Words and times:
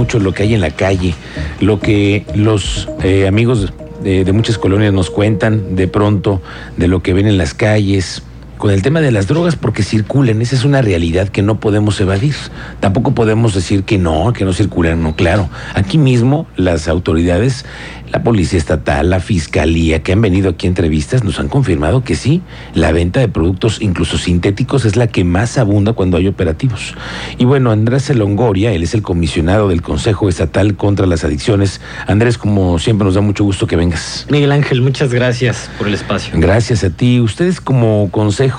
mucho 0.00 0.18
lo 0.18 0.32
que 0.32 0.44
hay 0.44 0.54
en 0.54 0.62
la 0.62 0.70
calle, 0.70 1.14
lo 1.60 1.78
que 1.78 2.24
los 2.34 2.88
eh, 3.02 3.26
amigos 3.28 3.72
de, 4.02 4.24
de 4.24 4.32
muchas 4.32 4.56
colonias 4.56 4.94
nos 4.94 5.10
cuentan 5.10 5.76
de 5.76 5.88
pronto, 5.88 6.40
de 6.78 6.88
lo 6.88 7.02
que 7.02 7.12
ven 7.12 7.26
en 7.26 7.36
las 7.36 7.52
calles, 7.52 8.22
con 8.60 8.70
el 8.70 8.82
tema 8.82 9.00
de 9.00 9.10
las 9.10 9.26
drogas 9.26 9.56
porque 9.56 9.82
circulan. 9.82 10.42
Esa 10.42 10.54
es 10.54 10.64
una 10.64 10.82
realidad 10.82 11.30
que 11.30 11.40
no 11.40 11.58
podemos 11.58 11.98
evadir. 12.00 12.34
Tampoco 12.78 13.14
podemos 13.14 13.54
decir 13.54 13.84
que 13.84 13.96
no, 13.96 14.32
que 14.34 14.44
no 14.44 14.52
circulan. 14.52 15.02
No, 15.02 15.16
claro. 15.16 15.48
Aquí 15.74 15.96
mismo 15.96 16.46
las 16.56 16.86
autoridades 16.86 17.64
la 18.12 18.22
Policía 18.22 18.58
Estatal, 18.58 19.10
la 19.10 19.20
Fiscalía, 19.20 20.02
que 20.02 20.12
han 20.12 20.20
venido 20.20 20.50
aquí 20.50 20.66
a 20.66 20.70
entrevistas, 20.70 21.22
nos 21.22 21.38
han 21.38 21.48
confirmado 21.48 22.02
que 22.02 22.16
sí, 22.16 22.42
la 22.74 22.92
venta 22.92 23.20
de 23.20 23.28
productos 23.28 23.80
incluso 23.80 24.18
sintéticos 24.18 24.84
es 24.84 24.96
la 24.96 25.06
que 25.06 25.22
más 25.22 25.58
abunda 25.58 25.92
cuando 25.92 26.16
hay 26.16 26.26
operativos. 26.26 26.94
Y 27.38 27.44
bueno, 27.44 27.70
Andrés 27.70 28.10
Longoria, 28.14 28.72
él 28.72 28.82
es 28.82 28.94
el 28.94 29.02
comisionado 29.02 29.68
del 29.68 29.82
Consejo 29.82 30.28
Estatal 30.28 30.76
contra 30.76 31.06
las 31.06 31.24
Adicciones. 31.24 31.80
Andrés, 32.06 32.36
como 32.36 32.78
siempre, 32.78 33.04
nos 33.04 33.14
da 33.14 33.20
mucho 33.20 33.44
gusto 33.44 33.66
que 33.66 33.76
vengas. 33.76 34.26
Miguel 34.28 34.52
Ángel, 34.52 34.82
muchas 34.82 35.12
gracias 35.12 35.70
por 35.78 35.86
el 35.86 35.94
espacio. 35.94 36.32
Gracias 36.36 36.82
a 36.82 36.90
ti. 36.90 37.20
Ustedes 37.20 37.60
como 37.60 38.10
Consejo 38.10 38.49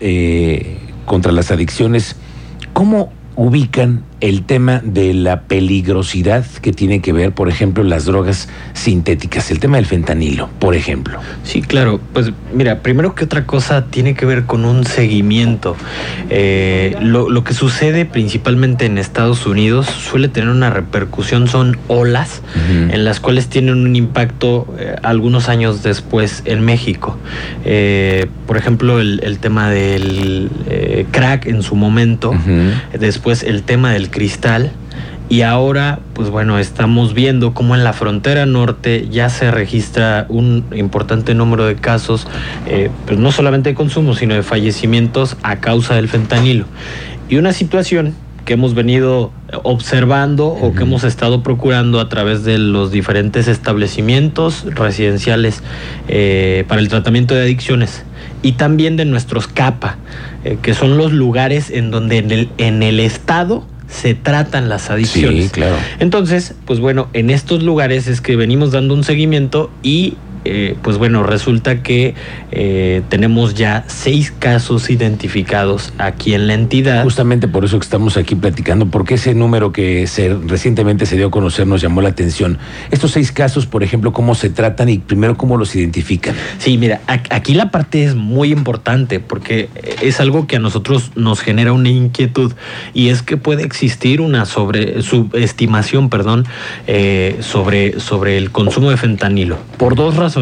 eh, 0.00 0.78
contra 1.06 1.32
las 1.32 1.50
Adicciones, 1.50 2.16
¿cómo 2.72 3.12
ubican 3.36 4.02
el 4.24 4.44
tema 4.44 4.80
de 4.82 5.12
la 5.12 5.42
peligrosidad 5.42 6.46
que 6.62 6.72
tiene 6.72 7.02
que 7.02 7.12
ver, 7.12 7.32
por 7.32 7.50
ejemplo, 7.50 7.84
las 7.84 8.06
drogas 8.06 8.48
sintéticas, 8.72 9.50
el 9.50 9.60
tema 9.60 9.76
del 9.76 9.84
fentanilo, 9.84 10.48
por 10.60 10.74
ejemplo. 10.74 11.20
Sí, 11.42 11.60
claro. 11.60 12.00
Pues 12.14 12.32
mira, 12.54 12.80
primero 12.80 13.14
que 13.14 13.26
otra 13.26 13.44
cosa 13.44 13.84
tiene 13.84 14.14
que 14.14 14.24
ver 14.24 14.44
con 14.44 14.64
un 14.64 14.86
seguimiento. 14.86 15.76
Eh, 16.30 16.96
lo, 17.02 17.44
que 17.44 17.52
sucede 17.52 18.06
principalmente 18.06 18.86
en 18.86 18.96
Estados 18.96 19.44
Unidos 19.44 19.88
suele 19.88 20.28
tener 20.28 20.48
una 20.48 20.70
repercusión, 20.70 21.46
son 21.46 21.76
olas 21.88 22.40
en 22.90 23.04
las 23.04 23.20
cuales 23.20 23.48
tienen 23.48 23.74
un 23.74 23.94
impacto 23.94 24.74
eh, 24.78 24.96
algunos 25.02 25.50
años 25.50 25.82
después 25.82 26.42
en 26.46 26.64
México. 26.64 27.18
Eh, 27.66 28.26
por 28.46 28.56
ejemplo, 28.56 29.00
el, 29.00 29.38
tema 29.38 29.68
del 29.68 30.48
crack 31.10 31.44
en 31.44 31.62
su 31.62 31.74
momento, 31.74 32.32
después 32.98 33.42
el 33.42 33.62
tema 33.64 33.92
del 33.92 34.13
cristal. 34.14 34.70
Y 35.28 35.42
ahora, 35.42 35.98
pues 36.12 36.30
bueno, 36.30 36.58
estamos 36.58 37.14
viendo 37.14 37.52
cómo 37.54 37.74
en 37.74 37.82
la 37.82 37.92
frontera 37.92 38.46
norte 38.46 39.08
ya 39.10 39.28
se 39.28 39.50
registra 39.50 40.26
un 40.28 40.64
importante 40.74 41.34
número 41.34 41.66
de 41.66 41.74
casos, 41.76 42.28
eh, 42.66 42.90
pues 43.06 43.18
no 43.18 43.32
solamente 43.32 43.70
de 43.70 43.74
consumo, 43.74 44.14
sino 44.14 44.34
de 44.34 44.42
fallecimientos 44.42 45.36
a 45.42 45.56
causa 45.56 45.94
del 45.94 46.08
fentanilo. 46.08 46.66
Y 47.28 47.36
una 47.36 47.52
situación 47.52 48.14
que 48.44 48.52
hemos 48.52 48.74
venido 48.74 49.32
observando 49.62 50.48
o 50.48 50.74
que 50.74 50.82
hemos 50.82 51.02
estado 51.02 51.42
procurando 51.42 51.98
a 51.98 52.10
través 52.10 52.44
de 52.44 52.58
los 52.58 52.92
diferentes 52.92 53.48
establecimientos 53.48 54.66
residenciales 54.74 55.62
eh, 56.08 56.64
para 56.68 56.82
el 56.82 56.88
tratamiento 56.88 57.34
de 57.34 57.42
adicciones 57.42 58.04
y 58.42 58.52
también 58.52 58.96
de 58.96 59.06
nuestros 59.06 59.48
CAPA, 59.48 59.96
eh, 60.44 60.58
que 60.60 60.74
son 60.74 60.98
los 60.98 61.12
lugares 61.12 61.70
en 61.70 61.90
donde 61.90 62.18
en 62.18 62.30
el, 62.30 62.48
en 62.58 62.82
el 62.82 63.00
Estado 63.00 63.64
se 63.88 64.14
tratan 64.14 64.68
las 64.68 64.90
adicciones. 64.90 65.44
Sí, 65.44 65.50
claro. 65.50 65.76
Entonces, 65.98 66.54
pues 66.64 66.80
bueno, 66.80 67.08
en 67.12 67.30
estos 67.30 67.62
lugares 67.62 68.06
es 68.06 68.20
que 68.20 68.36
venimos 68.36 68.72
dando 68.72 68.94
un 68.94 69.04
seguimiento 69.04 69.70
y 69.82 70.16
eh, 70.44 70.76
pues 70.82 70.98
bueno, 70.98 71.22
resulta 71.22 71.82
que 71.82 72.14
eh, 72.50 73.02
tenemos 73.08 73.54
ya 73.54 73.84
seis 73.86 74.30
casos 74.30 74.90
identificados 74.90 75.92
aquí 75.98 76.34
en 76.34 76.46
la 76.46 76.54
entidad. 76.54 77.02
Justamente 77.02 77.48
por 77.48 77.64
eso 77.64 77.78
que 77.78 77.84
estamos 77.84 78.16
aquí 78.16 78.34
platicando, 78.34 78.86
porque 78.86 79.14
ese 79.14 79.34
número 79.34 79.72
que 79.72 80.06
se, 80.06 80.34
recientemente 80.34 81.06
se 81.06 81.16
dio 81.16 81.28
a 81.28 81.30
conocer 81.30 81.66
nos 81.66 81.80
llamó 81.80 82.02
la 82.02 82.10
atención. 82.10 82.58
Estos 82.90 83.12
seis 83.12 83.32
casos, 83.32 83.66
por 83.66 83.82
ejemplo, 83.82 84.12
¿cómo 84.12 84.34
se 84.34 84.50
tratan 84.50 84.88
y 84.90 84.98
primero 84.98 85.36
cómo 85.36 85.56
los 85.56 85.74
identifican? 85.74 86.34
Sí, 86.58 86.76
mira, 86.76 87.00
aquí 87.06 87.54
la 87.54 87.70
parte 87.70 88.04
es 88.04 88.14
muy 88.14 88.52
importante 88.52 89.20
porque 89.20 89.70
es 90.02 90.20
algo 90.20 90.46
que 90.46 90.56
a 90.56 90.58
nosotros 90.58 91.12
nos 91.14 91.40
genera 91.40 91.72
una 91.72 91.88
inquietud 91.88 92.52
y 92.92 93.08
es 93.08 93.22
que 93.22 93.36
puede 93.36 93.64
existir 93.64 94.20
una 94.20 94.44
sobre, 94.44 95.02
subestimación, 95.02 96.10
perdón, 96.10 96.44
eh, 96.86 97.38
sobre, 97.40 97.98
sobre 98.00 98.36
el 98.36 98.50
consumo 98.50 98.90
de 98.90 98.96
fentanilo. 98.96 99.58
Por 99.78 99.94
dos 99.94 100.16
razones 100.16 100.33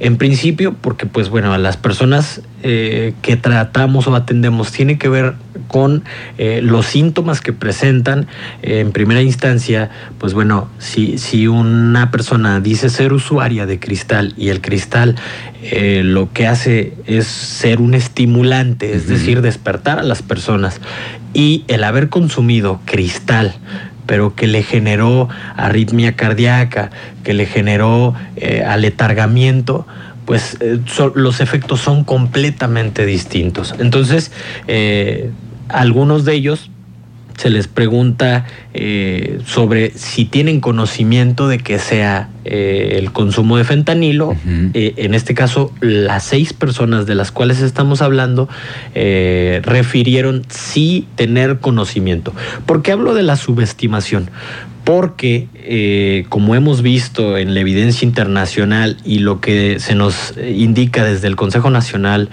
en 0.00 0.16
principio, 0.16 0.74
porque 0.80 1.06
pues 1.06 1.28
bueno, 1.28 1.52
a 1.52 1.58
las 1.58 1.76
personas 1.76 2.42
eh, 2.62 3.14
que 3.22 3.36
tratamos 3.36 4.06
o 4.06 4.14
atendemos 4.14 4.72
tiene 4.72 4.98
que 4.98 5.08
ver 5.08 5.34
con 5.68 6.02
eh, 6.38 6.60
los 6.62 6.86
síntomas 6.86 7.40
que 7.40 7.52
presentan 7.52 8.26
en 8.62 8.92
primera 8.92 9.20
instancia, 9.22 9.90
pues 10.18 10.32
bueno, 10.32 10.68
si, 10.78 11.18
si 11.18 11.46
una 11.46 12.10
persona 12.10 12.60
dice 12.60 12.88
ser 12.88 13.12
usuaria 13.12 13.66
de 13.66 13.78
cristal 13.78 14.32
y 14.36 14.48
el 14.48 14.60
cristal 14.60 15.16
eh, 15.62 16.02
lo 16.04 16.32
que 16.32 16.46
hace 16.46 16.94
es 17.06 17.26
ser 17.26 17.80
un 17.80 17.94
estimulante, 17.94 18.94
es 18.94 19.08
decir, 19.08 19.42
despertar 19.42 19.98
a 19.98 20.02
las 20.02 20.22
personas 20.22 20.80
y 21.34 21.64
el 21.68 21.84
haber 21.84 22.08
consumido 22.08 22.80
cristal 22.86 23.54
pero 24.08 24.34
que 24.34 24.46
le 24.46 24.62
generó 24.62 25.28
arritmia 25.54 26.16
cardíaca, 26.16 26.90
que 27.22 27.34
le 27.34 27.44
generó 27.44 28.14
eh, 28.36 28.64
aletargamiento, 28.66 29.86
pues 30.24 30.56
eh, 30.60 30.80
los 31.14 31.40
efectos 31.40 31.80
son 31.80 32.04
completamente 32.04 33.04
distintos. 33.04 33.74
Entonces, 33.78 34.32
eh, 34.66 35.30
algunos 35.68 36.24
de 36.24 36.34
ellos 36.34 36.70
se 37.38 37.50
les 37.50 37.68
pregunta 37.68 38.46
eh, 38.74 39.38
sobre 39.46 39.92
si 39.92 40.24
tienen 40.24 40.60
conocimiento 40.60 41.46
de 41.46 41.58
que 41.58 41.78
sea 41.78 42.30
eh, 42.44 42.96
el 42.98 43.12
consumo 43.12 43.56
de 43.56 43.62
fentanilo. 43.62 44.36
Eh, 44.74 44.94
en 44.96 45.14
este 45.14 45.34
caso, 45.34 45.72
las 45.80 46.24
seis 46.24 46.52
personas 46.52 47.06
de 47.06 47.14
las 47.14 47.30
cuales 47.30 47.60
estamos 47.60 48.02
hablando 48.02 48.48
refirieron 48.92 50.42
sí 50.48 51.06
tener 51.14 51.60
conocimiento. 51.60 52.34
¿Por 52.66 52.82
qué 52.82 52.90
hablo 52.92 53.14
de 53.14 53.22
la 53.22 53.36
subestimación? 53.36 54.30
porque 54.84 56.24
como 56.30 56.54
hemos 56.54 56.80
visto 56.80 57.36
en 57.36 57.52
la 57.52 57.60
evidencia 57.60 58.06
internacional 58.06 58.96
y 59.04 59.18
lo 59.18 59.38
que 59.38 59.80
se 59.80 59.94
nos 59.94 60.32
indica 60.38 61.04
desde 61.04 61.26
el 61.26 61.36
Consejo 61.36 61.68
Nacional 61.68 62.30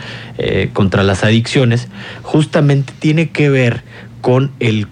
contra 0.72 1.04
las 1.04 1.26
Adicciones, 1.26 1.90
justamente 2.22 2.94
tiene 2.98 3.30
que 3.30 3.50
ver 3.50 3.84
con 4.26 4.52
el, 4.60 4.88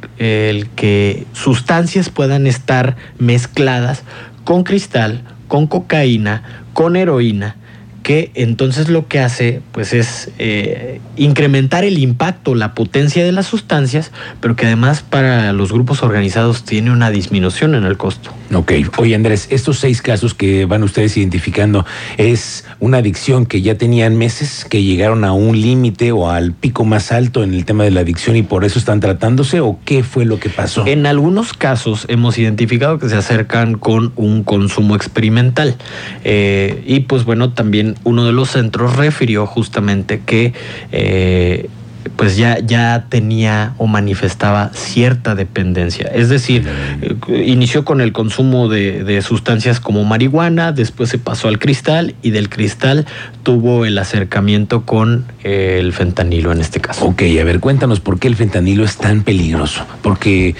que 0.76 1.26
sustancias 1.34 2.12
puedan 2.12 2.46
estar 2.46 2.98
mezcladas 3.18 4.04
con 4.44 4.64
cristal, 4.64 5.24
con 5.48 5.66
cocaína, 5.66 6.44
con 6.74 6.96
heroína, 6.96 7.56
que 8.04 8.32
entonces 8.36 8.90
lo 8.90 9.08
que 9.08 9.20
hace 9.20 9.62
pues 9.72 9.94
es 9.94 10.30
eh, 10.38 11.00
incrementar 11.16 11.86
el 11.86 11.98
impacto, 11.98 12.54
la 12.54 12.76
potencia 12.76 13.24
de 13.24 13.32
las 13.32 13.48
sustancias, 13.48 14.12
pero 14.42 14.56
que 14.56 14.66
además 14.66 15.02
para 15.02 15.54
los 15.54 15.72
grupos 15.72 16.04
organizados 16.04 16.64
tiene 16.64 16.92
una 16.92 17.10
disminución 17.10 17.74
en 17.76 17.86
el 17.86 17.98
costo. 17.98 18.32
Ok, 18.54 18.74
oye 18.98 19.16
Andrés, 19.16 19.48
estos 19.50 19.80
seis 19.80 20.02
casos 20.02 20.34
que 20.34 20.66
van 20.66 20.84
ustedes 20.84 21.18
identificando, 21.18 21.86
¿es 22.18 22.66
una 22.80 22.98
adicción 22.98 23.46
que 23.46 23.62
ya 23.62 23.76
tenían 23.76 24.18
meses, 24.18 24.66
que 24.70 24.84
llegaron 24.84 25.24
a 25.24 25.32
un 25.34 25.60
límite 25.60 26.12
o 26.12 26.30
al 26.30 26.52
pico 26.52 26.84
más 26.86 27.12
alto 27.12 27.44
en 27.44 27.54
el 27.54 27.66
tema 27.66 27.86
de 27.86 27.92
la 27.92 28.02
adicción 28.02 28.36
y 28.36 28.44
por 28.44 28.66
eso 28.66 28.78
están 28.78 29.00
tratándose 29.00 29.62
o 29.62 29.80
qué 29.86 30.04
fue 30.04 30.26
lo 30.26 30.40
que 30.40 30.50
pasó? 30.50 30.86
En 30.86 31.06
algunos 31.06 31.54
casos 31.54 32.06
hemos 32.10 32.38
identificado 32.38 33.00
que 33.00 33.10
se 33.10 33.16
acercan 33.16 33.78
con 33.78 34.12
un 34.18 34.44
consumo 34.44 34.96
experimental 34.96 35.76
eh, 36.24 36.84
y 36.86 37.02
pues 37.02 37.24
bueno, 37.24 37.54
también 37.54 37.93
uno 38.04 38.26
de 38.26 38.32
los 38.32 38.52
centros 38.52 38.96
refirió 38.96 39.46
justamente 39.46 40.22
que 40.26 40.54
eh, 40.92 41.70
pues 42.16 42.36
ya, 42.36 42.60
ya 42.60 43.06
tenía 43.10 43.74
o 43.78 43.88
manifestaba 43.88 44.72
cierta 44.74 45.36
dependencia. 45.36 46.08
Es 46.14 46.30
decir, 46.30 46.68
eh, 47.02 47.44
inició 47.46 47.86
con 47.86 48.02
el 48.02 48.12
consumo 48.12 48.68
de, 48.68 49.22
sustancias 49.22 49.80
como 49.80 50.04
marihuana, 50.04 50.74
después 50.74 51.10
se 51.10 51.18
pasó 51.18 51.48
al 51.48 51.60
cristal 51.60 52.16
y 52.22 52.32
del 52.32 52.50
cristal 52.50 53.06
tuvo 53.44 53.86
el 53.86 53.98
acercamiento 53.98 54.86
con 54.86 55.26
eh, 55.44 55.78
el 55.80 55.94
fentanilo 55.94 56.52
en 56.52 56.60
este 56.60 56.82
caso. 56.82 57.06
Ok, 57.06 57.24
a 57.40 57.44
ver, 57.44 57.60
cuéntanos 57.60 58.00
por 58.00 58.20
qué 58.20 58.28
el 58.28 58.36
fentanilo 58.36 58.84
es 58.84 58.98
tan 58.98 59.24
peligroso. 59.24 59.86
Porque 60.02 60.56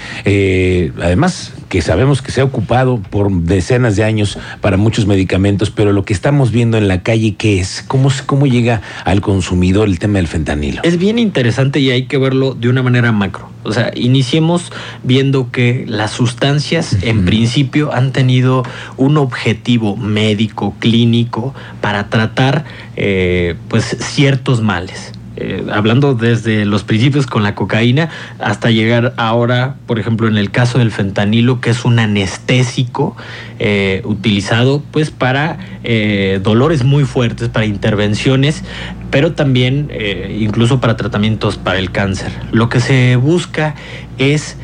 además 1.02 1.52
que 1.74 1.82
sabemos 1.82 2.22
que 2.22 2.30
se 2.30 2.40
ha 2.40 2.44
ocupado 2.44 3.00
por 3.00 3.32
decenas 3.32 3.96
de 3.96 4.04
años 4.04 4.38
para 4.60 4.76
muchos 4.76 5.08
medicamentos, 5.08 5.70
pero 5.70 5.92
lo 5.92 6.04
que 6.04 6.12
estamos 6.12 6.52
viendo 6.52 6.78
en 6.78 6.86
la 6.86 7.02
calle, 7.02 7.34
¿qué 7.34 7.58
es? 7.58 7.84
¿Cómo, 7.88 8.12
cómo 8.26 8.46
llega 8.46 8.80
al 9.04 9.20
consumidor 9.20 9.88
el 9.88 9.98
tema 9.98 10.18
del 10.18 10.28
fentanilo? 10.28 10.82
Es 10.84 10.98
bien 10.98 11.18
interesante 11.18 11.80
y 11.80 11.90
hay 11.90 12.04
que 12.06 12.16
verlo 12.16 12.54
de 12.54 12.68
una 12.68 12.84
manera 12.84 13.10
macro. 13.10 13.48
O 13.64 13.72
sea, 13.72 13.90
iniciemos 13.96 14.70
viendo 15.02 15.50
que 15.50 15.84
las 15.88 16.12
sustancias 16.12 16.96
en 17.02 17.24
principio 17.24 17.92
han 17.92 18.12
tenido 18.12 18.62
un 18.96 19.16
objetivo 19.16 19.96
médico, 19.96 20.76
clínico, 20.78 21.54
para 21.80 22.08
tratar 22.08 22.66
eh, 22.94 23.56
pues 23.66 23.96
ciertos 23.98 24.62
males. 24.62 25.10
Eh, 25.36 25.64
hablando 25.72 26.14
desde 26.14 26.64
los 26.64 26.84
principios 26.84 27.26
con 27.26 27.42
la 27.42 27.54
cocaína 27.56 28.08
hasta 28.38 28.70
llegar 28.70 29.14
ahora, 29.16 29.74
por 29.86 29.98
ejemplo, 29.98 30.28
en 30.28 30.36
el 30.36 30.50
caso 30.50 30.78
del 30.78 30.92
fentanilo, 30.92 31.60
que 31.60 31.70
es 31.70 31.84
un 31.84 31.98
anestésico 31.98 33.16
eh, 33.58 34.02
utilizado 34.04 34.82
pues 34.92 35.10
para 35.10 35.58
eh, 35.82 36.40
dolores 36.42 36.84
muy 36.84 37.04
fuertes, 37.04 37.48
para 37.48 37.66
intervenciones, 37.66 38.62
pero 39.10 39.32
también 39.32 39.90
incluso 40.38 40.80
para 40.80 40.96
tratamientos 40.96 41.56
para 41.56 41.78
el 41.78 41.92
cáncer. 41.92 42.32
Lo 42.50 42.68
que 42.68 42.80
se 42.80 43.14
busca 43.16 43.76
es 44.18 44.56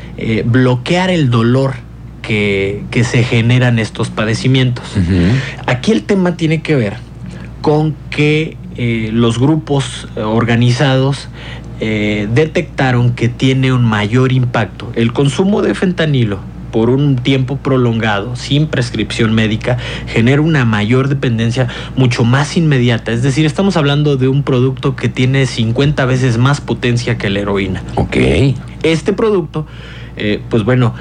bloquear 0.43 1.09
el 1.09 1.29
dolor 1.29 1.75
que, 2.21 2.83
se 3.09 3.23
generan 3.23 3.79
estos 3.79 4.09
padecimientos. 4.09 4.83
Aquí 5.67 5.93
el 5.93 6.03
tema 6.03 6.35
tiene 6.35 6.61
que 6.61 6.75
ver 6.75 6.97
con 7.61 7.95
que 8.09 8.57
eh, 8.77 9.09
los 9.11 9.39
grupos 9.39 10.07
eh, 10.15 10.21
organizados 10.21 11.27
eh, 11.79 12.27
detectaron 12.33 13.11
que 13.11 13.29
tiene 13.29 13.73
un 13.73 13.83
mayor 13.83 14.31
impacto. 14.31 14.91
El 14.95 15.13
consumo 15.13 15.61
de 15.61 15.73
fentanilo 15.75 16.39
por 16.71 16.89
un 16.89 17.17
tiempo 17.17 17.57
prolongado, 17.57 18.37
sin 18.37 18.67
prescripción 18.67 19.33
médica, 19.33 19.77
genera 20.07 20.41
una 20.41 20.63
mayor 20.63 21.09
dependencia 21.09 21.67
mucho 21.97 22.23
más 22.23 22.55
inmediata. 22.55 23.11
Es 23.11 23.23
decir, 23.23 23.45
estamos 23.45 23.75
hablando 23.75 24.15
de 24.15 24.29
un 24.29 24.43
producto 24.43 24.95
que 24.95 25.09
tiene 25.09 25.47
50 25.47 26.05
veces 26.05 26.37
más 26.37 26.61
potencia 26.61 27.17
que 27.17 27.29
la 27.29 27.39
heroína. 27.39 27.83
Ok. 27.95 28.15
Este 28.83 29.11
producto, 29.11 29.67
pues 30.49 30.63
bueno, 30.63 30.93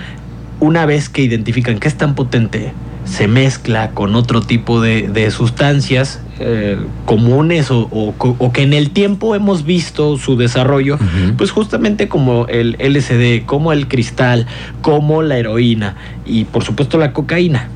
una 0.59 0.87
vez 0.87 1.09
que 1.09 1.23
identifican 1.23 1.79
que 1.79 1.87
es 1.87 1.97
tan 1.97 2.17
potente, 2.17 2.73
se 3.05 3.29
mezcla 3.29 3.91
con 3.91 4.15
otro 4.15 4.41
tipo 4.41 4.81
de, 4.81 5.31
sustancias 5.31 6.21
eh, 6.43 6.79
comunes 7.05 7.69
o, 7.71 8.15
que 8.53 8.63
en 8.63 8.73
el 8.73 8.91
tiempo 8.91 9.35
hemos 9.35 9.65
visto 9.65 10.17
su 10.17 10.37
desarrollo, 10.37 10.99
pues 11.37 11.51
justamente 11.51 12.09
como 12.09 12.47
el 12.47 12.77
LSD, 12.79 13.45
como 13.45 13.73
el 13.73 13.89
cristal, 13.89 14.47
como 14.81 15.23
la 15.23 15.37
heroína 15.37 15.97
y 16.25 16.45
por 16.45 16.65
supuesto 16.65 16.97
la 16.97 17.13
cocaína. 17.13 17.69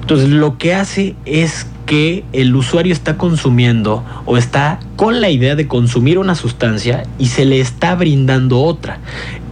Entonces 0.00 0.28
lo 0.28 0.56
que 0.56 0.72
hace 0.72 1.16
es 1.24 1.66
que 1.86 2.24
el 2.32 2.54
usuario 2.54 2.92
está 2.92 3.16
consumiendo 3.16 4.04
o 4.24 4.36
está 4.36 4.78
con 4.96 5.20
la 5.20 5.30
idea 5.30 5.56
de 5.56 5.66
consumir 5.66 6.18
una 6.18 6.34
sustancia 6.34 7.04
y 7.18 7.26
se 7.26 7.44
le 7.44 7.60
está 7.60 7.94
brindando 7.94 8.60
otra. 8.60 8.98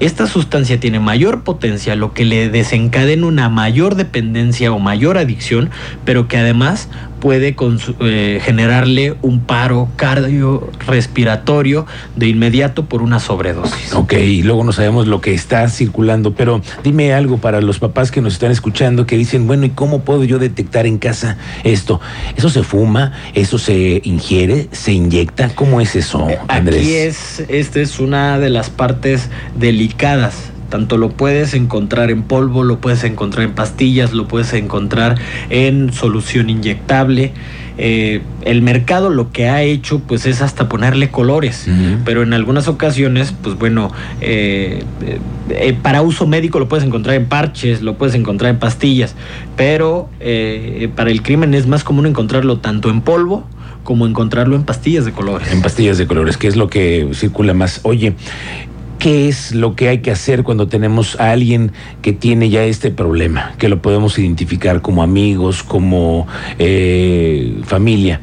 Esta 0.04 0.26
sustancia 0.26 0.78
tiene 0.78 1.00
mayor 1.00 1.44
potencia, 1.44 1.96
lo 1.96 2.12
que 2.12 2.26
le 2.26 2.50
desencadena 2.50 3.26
una 3.26 3.48
mayor 3.48 3.94
dependencia 3.94 4.70
o 4.70 4.78
mayor 4.78 5.16
adicción, 5.16 5.70
pero 6.04 6.28
que 6.28 6.36
además 6.36 6.90
puede 7.20 7.56
eh, 8.00 8.38
generarle 8.44 9.16
un 9.22 9.40
paro 9.40 9.88
cardiorrespiratorio 9.96 11.86
de 12.16 12.28
inmediato 12.28 12.84
por 12.84 13.00
una 13.00 13.18
sobredosis. 13.18 13.94
Ok, 13.94 14.12
y 14.12 14.42
luego 14.42 14.62
no 14.62 14.72
sabemos 14.72 15.06
lo 15.06 15.22
que 15.22 15.32
está 15.32 15.66
circulando, 15.70 16.34
pero 16.34 16.60
dime 16.82 17.14
algo 17.14 17.38
para 17.38 17.62
los 17.62 17.78
papás 17.78 18.10
que 18.10 18.20
nos 18.20 18.34
están 18.34 18.50
escuchando 18.50 19.06
que 19.06 19.16
dicen, 19.16 19.46
bueno, 19.46 19.64
¿y 19.64 19.70
cómo 19.70 20.02
puedo 20.02 20.24
yo 20.24 20.38
detectar 20.38 20.84
en 20.84 20.98
casa 20.98 21.38
esto? 21.62 21.98
¿Eso 22.36 22.50
se 22.50 22.62
fuma? 22.62 23.12
¿Eso 23.32 23.56
se 23.56 24.02
ingiere? 24.04 24.68
¿Se 24.72 24.92
inyecta? 24.92 25.48
¿Cómo 25.54 25.80
es 25.80 25.96
eso, 25.96 26.28
eh, 26.28 26.38
Andrés? 26.48 26.82
Aquí 26.82 26.94
es, 26.94 27.42
esta 27.48 27.80
es 27.80 28.00
una 28.00 28.38
de 28.38 28.50
las 28.50 28.68
partes 28.68 29.30
delicadas 29.56 29.93
tanto 30.68 30.96
lo 30.98 31.10
puedes 31.10 31.54
encontrar 31.54 32.10
en 32.10 32.24
polvo, 32.24 32.64
lo 32.64 32.80
puedes 32.80 33.04
encontrar 33.04 33.44
en 33.44 33.52
pastillas, 33.52 34.12
lo 34.12 34.26
puedes 34.26 34.52
encontrar 34.54 35.16
en 35.50 35.92
solución 35.92 36.50
inyectable. 36.50 37.32
Eh, 37.76 38.22
el 38.42 38.62
mercado 38.62 39.10
lo 39.10 39.32
que 39.32 39.48
ha 39.48 39.62
hecho 39.62 40.00
pues 40.00 40.26
es 40.26 40.42
hasta 40.42 40.68
ponerle 40.68 41.10
colores, 41.10 41.68
pero 42.04 42.22
en 42.22 42.32
algunas 42.32 42.68
ocasiones 42.68 43.34
pues 43.42 43.56
bueno, 43.56 43.90
eh, 44.20 44.84
eh, 45.50 45.76
para 45.80 46.02
uso 46.02 46.26
médico 46.26 46.58
lo 46.58 46.68
puedes 46.68 46.84
encontrar 46.84 47.16
en 47.16 47.26
parches, 47.26 47.82
lo 47.82 47.96
puedes 47.96 48.14
encontrar 48.14 48.50
en 48.50 48.58
pastillas, 48.58 49.16
pero 49.56 50.08
para 50.94 51.10
el 51.10 51.22
crimen 51.22 51.54
es 51.54 51.66
más 51.66 51.84
común 51.84 52.06
encontrarlo 52.06 52.58
tanto 52.58 52.90
en 52.90 53.00
polvo 53.00 53.44
como 53.84 54.06
encontrarlo 54.06 54.56
en 54.56 54.64
pastillas 54.64 55.04
de 55.04 55.12
colores. 55.12 55.52
En 55.52 55.62
pastillas 55.62 55.98
de 55.98 56.06
colores, 56.06 56.36
que 56.36 56.48
es 56.48 56.56
lo 56.56 56.68
que 56.68 57.10
circula 57.12 57.54
más. 57.54 57.80
Oye, 57.82 58.14
¿Qué 59.04 59.28
es 59.28 59.52
lo 59.52 59.76
que 59.76 59.90
hay 59.90 59.98
que 59.98 60.10
hacer 60.10 60.44
cuando 60.44 60.66
tenemos 60.66 61.20
a 61.20 61.32
alguien 61.32 61.72
que 62.00 62.14
tiene 62.14 62.48
ya 62.48 62.64
este 62.64 62.90
problema? 62.90 63.52
Que 63.58 63.68
lo 63.68 63.82
podemos 63.82 64.18
identificar 64.18 64.80
como 64.80 65.02
amigos, 65.02 65.62
como 65.62 66.26
eh, 66.58 67.60
familia. 67.64 68.22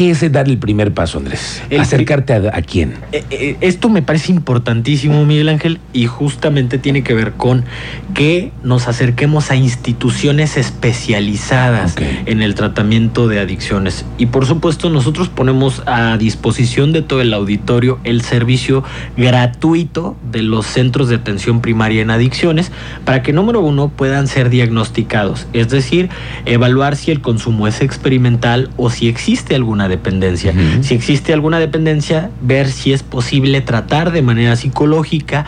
¿Qué 0.00 0.12
es 0.12 0.32
dar 0.32 0.48
el 0.48 0.56
primer 0.56 0.94
paso, 0.94 1.18
Andrés? 1.18 1.62
¿Acercarte 1.78 2.32
a, 2.32 2.62
quién? 2.62 2.94
Eh, 3.12 3.22
eh, 3.28 3.56
esto 3.60 3.90
me 3.90 4.00
parece 4.00 4.32
importantísimo, 4.32 5.26
Miguel 5.26 5.50
Ángel, 5.50 5.78
y 5.92 6.06
justamente 6.06 6.78
tiene 6.78 7.02
que 7.02 7.12
ver 7.12 7.32
con 7.32 7.66
que 8.14 8.50
nos 8.62 8.88
acerquemos 8.88 9.50
a 9.50 9.56
instituciones 9.56 10.56
especializadas 10.56 11.96
en 12.24 12.40
el 12.40 12.54
tratamiento 12.54 13.28
de 13.28 13.40
adicciones. 13.40 14.06
Y 14.16 14.24
por 14.24 14.46
supuesto, 14.46 14.88
nosotros 14.88 15.28
ponemos 15.28 15.82
a 15.84 16.16
disposición 16.16 16.92
de 16.92 17.02
todo 17.02 17.20
el 17.20 17.34
auditorio 17.34 17.98
el 18.02 18.22
servicio 18.22 18.82
gratuito 19.18 20.16
de 20.32 20.42
los 20.42 20.64
centros 20.64 21.10
de 21.10 21.16
atención 21.16 21.60
primaria 21.60 22.00
en 22.00 22.10
adicciones 22.10 22.72
para 23.04 23.22
que, 23.22 23.34
número 23.34 23.60
uno, 23.60 23.90
puedan 23.90 24.28
ser 24.28 24.48
diagnosticados, 24.48 25.46
es 25.52 25.68
decir, 25.68 26.08
evaluar 26.46 26.96
si 26.96 27.10
el 27.10 27.20
consumo 27.20 27.68
es 27.68 27.82
experimental 27.82 28.70
o 28.78 28.88
si 28.88 29.06
existe 29.06 29.54
alguna 29.54 29.89
dependencia. 29.90 30.54
Si 30.80 30.94
existe 30.94 31.34
alguna 31.34 31.58
dependencia, 31.58 32.30
ver 32.40 32.70
si 32.70 32.94
es 32.94 33.02
posible 33.02 33.60
tratar 33.60 34.10
de 34.12 34.22
manera 34.22 34.56
psicológica 34.56 35.44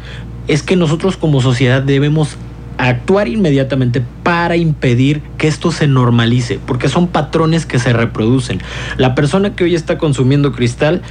es 0.49 0.63
que 0.63 0.77
nosotros 0.77 1.17
como 1.17 1.41
sociedad 1.41 1.83
debemos 1.83 2.37
actuar 2.79 3.29
inmediatamente 3.29 4.03
para 4.23 4.57
impedir 4.57 5.23
que 5.39 5.49
esto 5.49 5.71
se 5.73 5.87
normalice, 5.87 6.59
porque 6.67 6.89
son 6.89 7.09
patrones 7.09 7.67
que 7.67 7.79
se 7.79 7.93
reproducen. 7.93 8.61
La 8.97 9.15
persona 9.15 9.55
que 9.55 9.65
hoy 9.65 9.75
está 9.75 9.99
consumiendo 9.99 10.53
cristal 10.53 11.03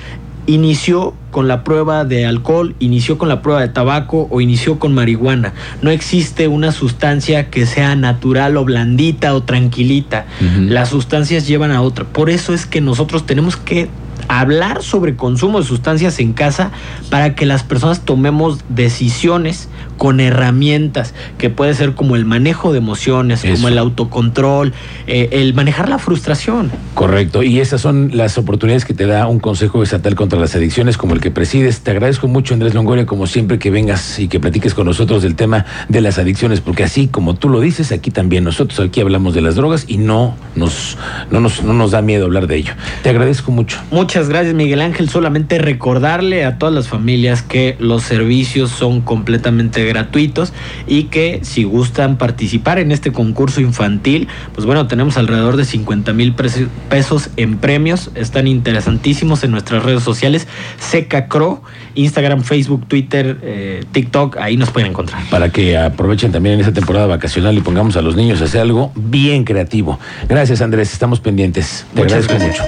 inició 0.46 1.14
con 1.32 1.48
la 1.48 1.64
prueba 1.64 2.04
de 2.04 2.26
alcohol, 2.26 2.76
inició 2.80 3.18
con 3.18 3.30
la 3.30 3.42
prueba 3.42 3.62
de 3.62 3.70
tabaco 3.70 4.28
o 4.30 4.42
inició 4.42 4.78
con 4.78 4.94
marihuana. 4.94 5.54
No 5.82 5.90
existe 5.90 6.48
una 6.48 6.72
sustancia 6.72 7.50
que 7.50 7.66
sea 7.66 7.96
natural 7.96 8.58
o 8.58 8.66
blandita 8.66 9.34
o 9.34 9.44
tranquilita. 9.44 10.26
Las 10.60 10.90
sustancias 10.90 11.48
llevan 11.48 11.72
a 11.72 11.82
otra. 11.82 12.06
Por 12.06 12.30
eso 12.30 12.54
es 12.54 12.66
que 12.66 12.82
nosotros 12.82 13.26
tenemos 13.26 13.56
que 13.56 13.90
hablar 14.28 14.84
sobre 14.84 15.16
consumo 15.16 15.60
de 15.60 15.66
sustancias 15.66 16.20
en 16.20 16.34
casa 16.34 16.72
para 17.10 17.36
que 17.36 17.46
las 17.46 17.64
personas 17.64 18.02
tomemos 18.02 18.60
decisiones 18.70 19.70
con 20.04 20.20
herramientas 20.20 21.14
que 21.38 21.50
puede 21.50 21.74
ser 21.74 21.94
como 21.94 22.18
el 22.18 22.26
manejo 22.26 22.74
de 22.74 22.80
emociones, 22.80 23.46
como 23.50 23.70
el 23.70 23.78
autocontrol, 23.78 24.74
eh, 25.08 25.30
el 25.32 25.54
manejar 25.54 25.88
la 25.88 25.98
frustración. 25.98 26.70
Correcto, 26.94 27.42
y 27.42 27.62
esas 27.62 27.80
son 27.80 28.12
las 28.14 28.38
oportunidades 28.38 28.84
que 28.84 28.94
te 28.94 29.06
da 29.06 29.28
un 29.28 29.40
Consejo 29.40 29.82
Estatal 29.82 30.16
contra 30.16 30.38
las 30.38 30.58
Adicciones 30.58 30.98
como 30.98 31.14
el 31.14 31.22
que 31.22 31.32
presides. 31.32 31.84
Te 31.84 31.92
agradezco 31.92 32.28
mucho, 32.28 32.54
Andrés 32.54 32.74
Longoria, 32.74 33.06
como 33.06 33.28
siempre 33.28 33.60
que 33.60 33.72
vengas 33.72 34.20
y 34.20 34.28
que 34.28 34.42
platiques 34.42 34.74
con 34.74 34.88
nosotros 34.88 35.24
del 35.24 35.36
tema 35.36 35.66
de 35.88 36.02
las 36.02 36.20
adicciones, 36.20 36.60
porque 36.60 36.84
así 36.84 37.08
como 37.08 37.36
tú 37.36 37.48
lo 37.48 37.62
dices, 37.62 37.94
aquí 37.94 38.12
también 38.12 38.44
nosotros 38.44 38.82
aquí 38.82 39.00
hablamos 39.00 39.34
de 39.34 39.40
las 39.40 39.56
drogas 39.56 39.86
y 39.88 40.00
no 40.00 40.36
nos, 40.56 40.98
no 41.32 41.40
nos, 41.40 41.64
no 41.64 41.72
nos 41.72 41.92
da 41.92 42.02
miedo 42.02 42.26
hablar 42.26 42.48
de 42.48 42.58
ello. 42.58 42.74
Te 43.04 43.10
agradezco 43.10 43.54
mucho. 43.54 43.80
Muchas 43.90 44.28
gracias, 44.28 44.54
Miguel 44.54 44.82
Ángel. 44.82 45.08
Solamente 45.08 45.60
recordarle 45.60 46.44
a 46.44 46.58
todas 46.58 46.76
las 46.76 46.90
familias 46.90 47.42
que 47.42 47.78
los 47.80 48.04
servicios 48.04 48.70
son 48.70 49.00
completamente 49.00 49.93
gratuitos 49.94 50.54
y 50.88 51.04
que 51.06 51.40
si 51.44 51.64
gustan 51.64 52.18
participar 52.18 52.80
en 52.80 52.92
este 52.92 53.12
concurso 53.12 53.62
infantil, 53.62 54.28
pues 54.54 54.66
bueno, 54.66 54.88
tenemos 54.88 55.18
alrededor 55.18 55.56
de 55.56 55.66
50 55.66 56.14
mil 56.14 56.34
pesos 56.34 57.30
en 57.38 57.58
premios. 57.58 58.10
Están 58.16 58.48
interesantísimos 58.48 59.44
en 59.44 59.52
nuestras 59.52 59.84
redes 59.84 60.04
sociales. 60.04 60.48
Seca 60.80 61.28
Cro, 61.28 61.62
Instagram, 61.96 62.42
Facebook, 62.42 62.88
Twitter, 62.88 63.38
eh, 63.42 63.84
TikTok, 63.92 64.38
ahí 64.38 64.58
nos 64.58 64.72
pueden 64.72 64.90
encontrar. 64.90 65.22
Para 65.30 65.50
que 65.50 65.78
aprovechen 65.78 66.32
también 66.32 66.56
en 66.56 66.62
esta 66.62 66.74
temporada 66.74 67.08
vacacional 67.08 67.58
y 67.58 67.62
pongamos 67.62 67.96
a 67.98 68.02
los 68.02 68.16
niños 68.16 68.42
a 68.42 68.46
hacer 68.46 68.62
algo 68.62 68.92
bien 68.96 69.44
creativo. 69.44 70.00
Gracias, 70.28 70.62
Andrés. 70.62 70.92
Estamos 70.94 71.20
pendientes. 71.20 71.86
Te 71.94 72.02
agradezco 72.02 72.34
mucho. 72.36 72.62